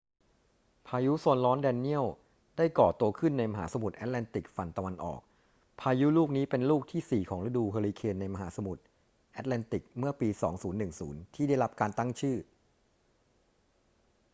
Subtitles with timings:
[0.87, 2.05] พายุโซนร้อนแดเนียล
[2.57, 5.21] ได้ก่อตัวขึ้นในมหาสมุทรแอตแลนติกฝั่งตะวันออก
[5.81, 8.81] พายุลูกนี้เป็นลูกที่สี่ของฤดูเฮอริเคนในมหาสมุทร
[9.33, 10.29] แอตแลนติกเมื่อปี
[10.81, 12.37] 2010 ที่ได้รับการตั้งชื่อ